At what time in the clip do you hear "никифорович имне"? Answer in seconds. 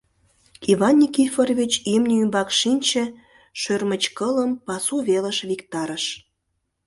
1.01-2.15